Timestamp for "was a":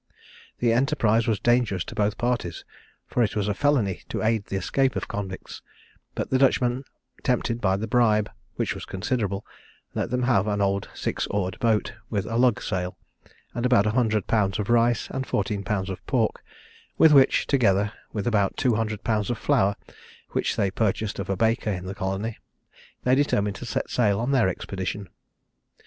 3.35-3.53